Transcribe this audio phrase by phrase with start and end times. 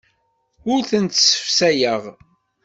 [0.71, 2.03] Ur tent-ssefsayeɣ.